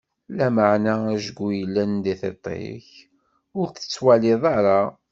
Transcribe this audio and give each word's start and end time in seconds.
Lameɛna 0.37 0.93
ajgu 1.13 1.47
yellan 1.59 1.91
di 2.03 2.13
tiṭ-ik, 2.21 2.87
ur 3.59 3.67
t-tettwaliḍ 3.69 4.43
ara! 4.57 4.79